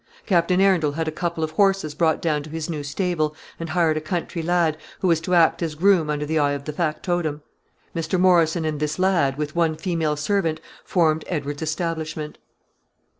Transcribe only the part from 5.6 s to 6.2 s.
as groom